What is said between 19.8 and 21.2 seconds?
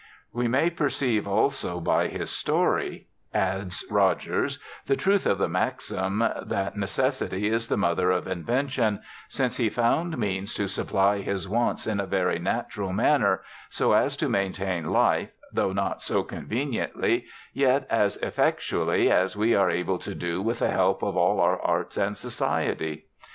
to do with the help of